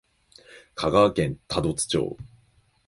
[0.73, 2.17] 香川県多度津町